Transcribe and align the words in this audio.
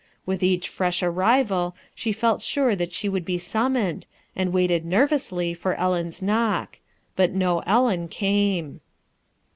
With 0.25 0.41
each 0.41 0.67
fresh 0.67 1.03
arrival 1.03 1.75
she 1.93 2.11
felt 2.11 2.41
sure 2.41 2.75
that 2.75 2.91
she 2.91 3.07
would 3.07 3.23
be 3.23 3.37
sum 3.37 3.75
moned, 3.75 4.07
and 4.35 4.51
waited 4.51 4.83
nervously 4.83 5.53
for 5.53 5.75
Ellen's 5.75 6.23
knock. 6.23 6.79
But 7.15 7.33
no 7.33 7.59
Ellen 7.67 8.07
came. 8.07 8.81